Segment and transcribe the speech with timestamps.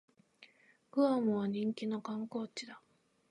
[0.89, 2.81] グアムは人気の観光地だ